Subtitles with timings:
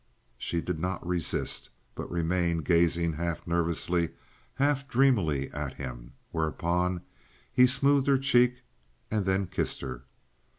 [0.39, 4.09] She did not resist, but remained gazing half nervously,
[4.55, 7.01] half dreamily at him, whereupon
[7.53, 8.63] he smoothed her cheek,
[9.11, 10.05] and then kissed her.